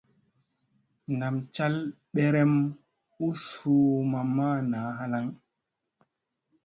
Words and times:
Nam 1.19 1.35
cal 1.55 1.75
berem 2.13 2.53
u 3.27 3.27
suu 3.45 3.89
mamma 4.11 4.47
naa 4.71 4.89
halaŋ. 4.97 5.27